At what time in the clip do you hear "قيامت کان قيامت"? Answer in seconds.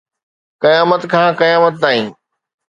0.61-1.73